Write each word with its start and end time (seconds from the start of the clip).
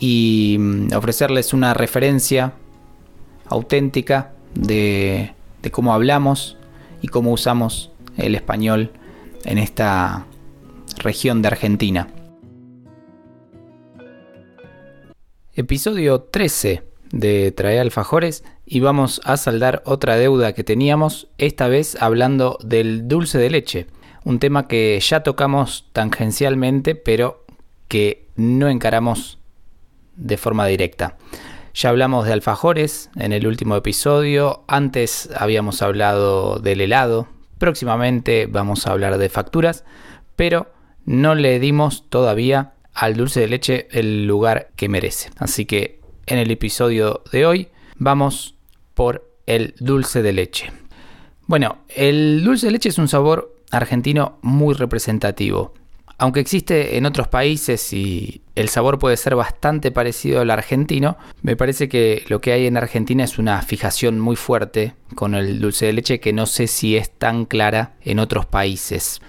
y 0.00 0.56
mm, 0.58 0.94
ofrecerles 0.96 1.52
una 1.52 1.74
referencia 1.74 2.54
auténtica 3.46 4.32
de, 4.54 5.34
cómo 5.70 5.92
hablamos 5.92 6.56
y 7.02 7.08
cómo 7.08 7.32
usamos 7.32 7.92
el 8.16 8.34
español 8.34 8.90
en 9.44 9.58
esta 9.58 10.26
región 10.98 11.42
de 11.42 11.48
Argentina. 11.48 12.08
Episodio 15.54 16.22
13 16.22 16.82
de 17.12 17.52
Traer 17.52 17.80
Alfajores 17.80 18.44
y 18.64 18.80
vamos 18.80 19.20
a 19.24 19.36
saldar 19.36 19.82
otra 19.84 20.16
deuda 20.16 20.54
que 20.54 20.64
teníamos, 20.64 21.28
esta 21.38 21.68
vez 21.68 22.00
hablando 22.00 22.58
del 22.62 23.08
dulce 23.08 23.38
de 23.38 23.50
leche, 23.50 23.86
un 24.24 24.38
tema 24.38 24.68
que 24.68 24.98
ya 25.00 25.22
tocamos 25.22 25.86
tangencialmente 25.92 26.94
pero 26.94 27.44
que 27.88 28.28
no 28.36 28.68
encaramos 28.68 29.39
de 30.20 30.36
forma 30.36 30.66
directa. 30.66 31.16
Ya 31.74 31.90
hablamos 31.90 32.26
de 32.26 32.32
alfajores 32.32 33.10
en 33.16 33.32
el 33.32 33.46
último 33.46 33.76
episodio, 33.76 34.64
antes 34.68 35.30
habíamos 35.36 35.82
hablado 35.82 36.58
del 36.58 36.80
helado, 36.80 37.28
próximamente 37.58 38.46
vamos 38.46 38.86
a 38.86 38.92
hablar 38.92 39.18
de 39.18 39.28
facturas, 39.28 39.84
pero 40.36 40.72
no 41.04 41.34
le 41.34 41.58
dimos 41.60 42.08
todavía 42.08 42.74
al 42.92 43.16
dulce 43.16 43.40
de 43.40 43.48
leche 43.48 43.88
el 43.92 44.26
lugar 44.26 44.70
que 44.76 44.88
merece. 44.88 45.30
Así 45.38 45.64
que 45.64 46.00
en 46.26 46.38
el 46.38 46.50
episodio 46.50 47.22
de 47.32 47.46
hoy 47.46 47.68
vamos 47.96 48.56
por 48.94 49.30
el 49.46 49.74
dulce 49.78 50.22
de 50.22 50.32
leche. 50.32 50.72
Bueno, 51.46 51.78
el 51.88 52.44
dulce 52.44 52.66
de 52.66 52.72
leche 52.72 52.88
es 52.88 52.98
un 52.98 53.08
sabor 53.08 53.56
argentino 53.70 54.38
muy 54.42 54.74
representativo. 54.74 55.74
Aunque 56.20 56.40
existe 56.40 56.98
en 56.98 57.06
otros 57.06 57.28
países 57.28 57.94
y 57.94 58.42
el 58.54 58.68
sabor 58.68 58.98
puede 58.98 59.16
ser 59.16 59.36
bastante 59.36 59.90
parecido 59.90 60.42
al 60.42 60.50
argentino, 60.50 61.16
me 61.40 61.56
parece 61.56 61.88
que 61.88 62.24
lo 62.28 62.42
que 62.42 62.52
hay 62.52 62.66
en 62.66 62.76
Argentina 62.76 63.24
es 63.24 63.38
una 63.38 63.62
fijación 63.62 64.20
muy 64.20 64.36
fuerte 64.36 64.92
con 65.14 65.34
el 65.34 65.62
dulce 65.62 65.86
de 65.86 65.94
leche 65.94 66.20
que 66.20 66.34
no 66.34 66.44
sé 66.44 66.66
si 66.66 66.94
es 66.94 67.10
tan 67.10 67.46
clara 67.46 67.94
en 68.02 68.18
otros 68.18 68.44
países. 68.44 69.22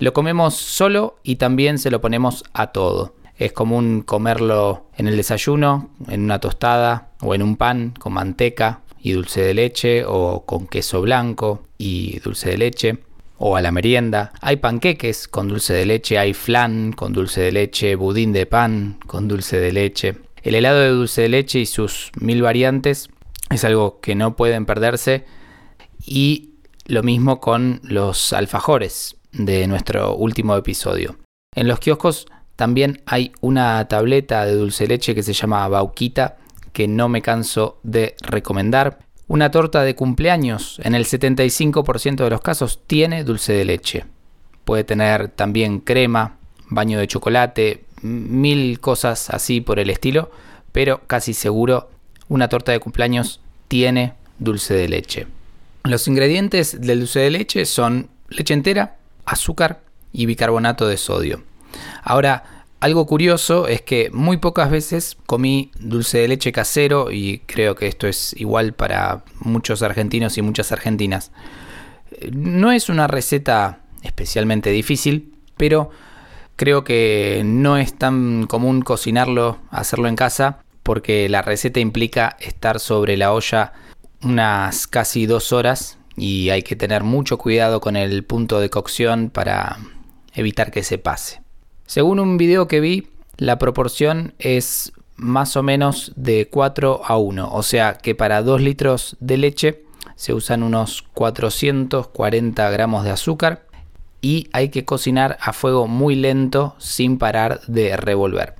Lo 0.00 0.12
comemos 0.12 0.54
solo 0.54 1.14
y 1.22 1.36
también 1.36 1.78
se 1.78 1.92
lo 1.92 2.00
ponemos 2.00 2.42
a 2.54 2.72
todo. 2.72 3.14
Es 3.36 3.52
común 3.52 4.02
comerlo 4.02 4.88
en 4.96 5.06
el 5.06 5.16
desayuno, 5.16 5.90
en 6.08 6.24
una 6.24 6.40
tostada 6.40 7.12
o 7.20 7.36
en 7.36 7.42
un 7.44 7.54
pan 7.54 7.94
con 7.96 8.14
manteca 8.14 8.80
y 9.00 9.12
dulce 9.12 9.42
de 9.42 9.54
leche 9.54 10.04
o 10.04 10.44
con 10.44 10.66
queso 10.66 11.02
blanco 11.02 11.62
y 11.78 12.18
dulce 12.18 12.50
de 12.50 12.58
leche 12.58 12.98
o 13.38 13.56
a 13.56 13.62
la 13.62 13.72
merienda. 13.72 14.32
Hay 14.40 14.56
panqueques 14.56 15.28
con 15.28 15.48
dulce 15.48 15.72
de 15.72 15.86
leche, 15.86 16.18
hay 16.18 16.34
flan 16.34 16.92
con 16.92 17.12
dulce 17.12 17.40
de 17.40 17.52
leche, 17.52 17.96
budín 17.96 18.32
de 18.32 18.46
pan 18.46 18.98
con 19.06 19.28
dulce 19.28 19.58
de 19.58 19.72
leche. 19.72 20.16
El 20.42 20.54
helado 20.54 20.80
de 20.80 20.88
dulce 20.88 21.22
de 21.22 21.28
leche 21.28 21.60
y 21.60 21.66
sus 21.66 22.10
mil 22.20 22.42
variantes 22.42 23.08
es 23.50 23.64
algo 23.64 24.00
que 24.00 24.14
no 24.14 24.36
pueden 24.36 24.66
perderse 24.66 25.24
y 26.04 26.50
lo 26.86 27.02
mismo 27.02 27.40
con 27.40 27.80
los 27.84 28.32
alfajores 28.32 29.16
de 29.32 29.66
nuestro 29.66 30.14
último 30.16 30.56
episodio. 30.56 31.16
En 31.54 31.68
los 31.68 31.78
kioscos 31.78 32.26
también 32.56 33.02
hay 33.06 33.32
una 33.40 33.86
tableta 33.88 34.44
de 34.46 34.54
dulce 34.54 34.84
de 34.84 34.88
leche 34.88 35.14
que 35.14 35.22
se 35.22 35.32
llama 35.32 35.68
Bauquita 35.68 36.36
que 36.72 36.88
no 36.88 37.08
me 37.08 37.22
canso 37.22 37.78
de 37.82 38.16
recomendar. 38.20 38.98
Una 39.32 39.50
torta 39.50 39.82
de 39.82 39.94
cumpleaños 39.94 40.78
en 40.84 40.94
el 40.94 41.06
75% 41.06 42.16
de 42.16 42.28
los 42.28 42.42
casos 42.42 42.80
tiene 42.86 43.24
dulce 43.24 43.54
de 43.54 43.64
leche. 43.64 44.04
Puede 44.66 44.84
tener 44.84 45.28
también 45.28 45.80
crema, 45.80 46.36
baño 46.68 46.98
de 46.98 47.06
chocolate, 47.06 47.84
mil 48.02 48.78
cosas 48.78 49.30
así 49.30 49.62
por 49.62 49.78
el 49.78 49.88
estilo, 49.88 50.30
pero 50.70 51.00
casi 51.06 51.32
seguro 51.32 51.88
una 52.28 52.50
torta 52.50 52.72
de 52.72 52.80
cumpleaños 52.80 53.40
tiene 53.68 54.12
dulce 54.38 54.74
de 54.74 54.90
leche. 54.90 55.26
Los 55.84 56.06
ingredientes 56.08 56.78
del 56.82 56.98
dulce 56.98 57.20
de 57.20 57.30
leche 57.30 57.64
son 57.64 58.10
leche 58.28 58.52
entera, 58.52 58.98
azúcar 59.24 59.80
y 60.12 60.26
bicarbonato 60.26 60.86
de 60.86 60.98
sodio. 60.98 61.42
Ahora, 62.02 62.61
algo 62.82 63.06
curioso 63.06 63.68
es 63.68 63.80
que 63.80 64.10
muy 64.12 64.38
pocas 64.38 64.68
veces 64.68 65.16
comí 65.26 65.70
dulce 65.78 66.18
de 66.18 66.26
leche 66.26 66.50
casero 66.50 67.12
y 67.12 67.38
creo 67.46 67.76
que 67.76 67.86
esto 67.86 68.08
es 68.08 68.34
igual 68.36 68.72
para 68.72 69.22
muchos 69.38 69.82
argentinos 69.82 70.36
y 70.36 70.42
muchas 70.42 70.72
argentinas. 70.72 71.30
No 72.32 72.72
es 72.72 72.88
una 72.88 73.06
receta 73.06 73.78
especialmente 74.02 74.70
difícil, 74.70 75.32
pero 75.56 75.90
creo 76.56 76.82
que 76.82 77.42
no 77.44 77.76
es 77.76 77.96
tan 77.96 78.48
común 78.48 78.82
cocinarlo, 78.82 79.60
hacerlo 79.70 80.08
en 80.08 80.16
casa, 80.16 80.58
porque 80.82 81.28
la 81.28 81.40
receta 81.40 81.78
implica 81.78 82.36
estar 82.40 82.80
sobre 82.80 83.16
la 83.16 83.32
olla 83.32 83.74
unas 84.24 84.88
casi 84.88 85.26
dos 85.26 85.52
horas 85.52 85.98
y 86.16 86.50
hay 86.50 86.62
que 86.62 86.74
tener 86.74 87.04
mucho 87.04 87.38
cuidado 87.38 87.80
con 87.80 87.94
el 87.94 88.24
punto 88.24 88.58
de 88.58 88.70
cocción 88.70 89.30
para 89.30 89.78
evitar 90.34 90.72
que 90.72 90.82
se 90.82 90.98
pase. 90.98 91.42
Según 91.86 92.20
un 92.20 92.36
video 92.36 92.68
que 92.68 92.80
vi, 92.80 93.08
la 93.36 93.58
proporción 93.58 94.34
es 94.38 94.92
más 95.16 95.56
o 95.56 95.62
menos 95.62 96.12
de 96.16 96.48
4 96.48 97.02
a 97.04 97.16
1, 97.16 97.52
o 97.52 97.62
sea 97.62 97.94
que 97.94 98.14
para 98.14 98.42
2 98.42 98.60
litros 98.60 99.16
de 99.20 99.36
leche 99.36 99.82
se 100.16 100.34
usan 100.34 100.62
unos 100.62 101.02
440 101.14 102.70
gramos 102.70 103.04
de 103.04 103.10
azúcar 103.10 103.66
y 104.20 104.48
hay 104.52 104.68
que 104.68 104.84
cocinar 104.84 105.38
a 105.40 105.52
fuego 105.52 105.86
muy 105.86 106.14
lento 106.14 106.74
sin 106.78 107.18
parar 107.18 107.60
de 107.66 107.96
revolver. 107.96 108.54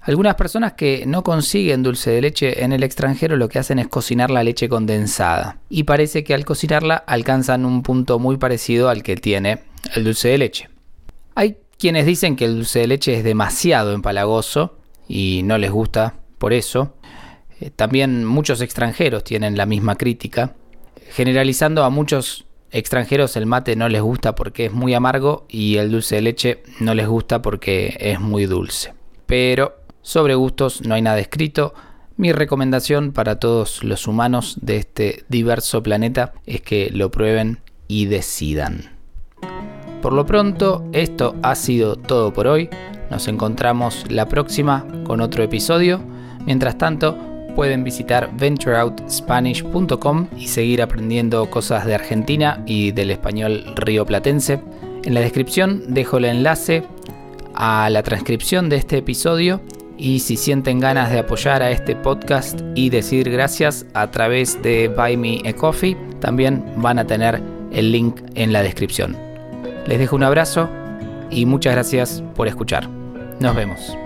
Algunas 0.00 0.34
personas 0.34 0.72
que 0.72 1.04
no 1.06 1.22
consiguen 1.22 1.84
dulce 1.84 2.10
de 2.10 2.22
leche 2.22 2.64
en 2.64 2.72
el 2.72 2.82
extranjero 2.82 3.36
lo 3.36 3.48
que 3.48 3.60
hacen 3.60 3.78
es 3.78 3.86
cocinar 3.86 4.30
la 4.30 4.42
leche 4.42 4.68
condensada 4.68 5.58
y 5.68 5.84
parece 5.84 6.24
que 6.24 6.34
al 6.34 6.44
cocinarla 6.44 6.96
alcanzan 6.96 7.64
un 7.64 7.84
punto 7.84 8.18
muy 8.18 8.36
parecido 8.36 8.88
al 8.88 9.04
que 9.04 9.14
tiene 9.14 9.62
el 9.94 10.02
dulce 10.02 10.28
de 10.28 10.38
leche. 10.38 10.71
Quienes 11.82 12.06
dicen 12.06 12.36
que 12.36 12.44
el 12.44 12.54
dulce 12.54 12.78
de 12.78 12.86
leche 12.86 13.12
es 13.12 13.24
demasiado 13.24 13.92
empalagoso 13.92 14.76
y 15.08 15.40
no 15.42 15.58
les 15.58 15.72
gusta 15.72 16.14
por 16.38 16.52
eso. 16.52 16.94
Eh, 17.58 17.70
también 17.74 18.24
muchos 18.24 18.60
extranjeros 18.60 19.24
tienen 19.24 19.56
la 19.56 19.66
misma 19.66 19.96
crítica. 19.96 20.54
Generalizando 21.10 21.82
a 21.82 21.90
muchos 21.90 22.46
extranjeros 22.70 23.34
el 23.34 23.46
mate 23.46 23.74
no 23.74 23.88
les 23.88 24.00
gusta 24.00 24.36
porque 24.36 24.66
es 24.66 24.72
muy 24.72 24.94
amargo 24.94 25.44
y 25.48 25.78
el 25.78 25.90
dulce 25.90 26.14
de 26.14 26.22
leche 26.22 26.62
no 26.78 26.94
les 26.94 27.08
gusta 27.08 27.42
porque 27.42 27.96
es 27.98 28.20
muy 28.20 28.46
dulce. 28.46 28.94
Pero 29.26 29.80
sobre 30.02 30.36
gustos 30.36 30.82
no 30.82 30.94
hay 30.94 31.02
nada 31.02 31.18
escrito. 31.18 31.74
Mi 32.16 32.30
recomendación 32.30 33.10
para 33.10 33.40
todos 33.40 33.82
los 33.82 34.06
humanos 34.06 34.56
de 34.60 34.76
este 34.76 35.24
diverso 35.28 35.82
planeta 35.82 36.32
es 36.46 36.60
que 36.60 36.90
lo 36.90 37.10
prueben 37.10 37.58
y 37.88 38.06
decidan. 38.06 39.01
Por 40.02 40.12
lo 40.14 40.26
pronto, 40.26 40.84
esto 40.92 41.36
ha 41.42 41.54
sido 41.54 41.94
todo 41.94 42.32
por 42.32 42.48
hoy. 42.48 42.68
Nos 43.08 43.28
encontramos 43.28 44.04
la 44.10 44.26
próxima 44.28 44.84
con 45.04 45.20
otro 45.20 45.44
episodio. 45.44 46.00
Mientras 46.44 46.76
tanto, 46.76 47.16
pueden 47.54 47.84
visitar 47.84 48.28
ventureoutspanish.com 48.36 50.26
y 50.36 50.48
seguir 50.48 50.82
aprendiendo 50.82 51.48
cosas 51.48 51.86
de 51.86 51.94
Argentina 51.94 52.64
y 52.66 52.90
del 52.90 53.12
español 53.12 53.64
rioplatense. 53.76 54.60
En 55.04 55.14
la 55.14 55.20
descripción 55.20 55.94
dejo 55.94 56.16
el 56.16 56.24
enlace 56.24 56.82
a 57.54 57.88
la 57.88 58.02
transcripción 58.02 58.68
de 58.68 58.76
este 58.76 58.98
episodio 58.98 59.60
y 59.96 60.18
si 60.18 60.36
sienten 60.36 60.80
ganas 60.80 61.12
de 61.12 61.20
apoyar 61.20 61.62
a 61.62 61.70
este 61.70 61.94
podcast 61.94 62.60
y 62.74 62.90
decir 62.90 63.30
gracias 63.30 63.86
a 63.94 64.10
través 64.10 64.60
de 64.62 64.88
Buy 64.88 65.16
Me 65.16 65.48
a 65.48 65.52
Coffee, 65.52 65.96
también 66.18 66.64
van 66.78 66.98
a 66.98 67.06
tener 67.06 67.40
el 67.70 67.92
link 67.92 68.20
en 68.34 68.52
la 68.52 68.64
descripción. 68.64 69.31
Les 69.86 69.98
dejo 69.98 70.16
un 70.16 70.22
abrazo 70.22 70.68
y 71.30 71.46
muchas 71.46 71.74
gracias 71.74 72.22
por 72.34 72.48
escuchar. 72.48 72.88
Nos 73.40 73.56
vemos. 73.56 73.96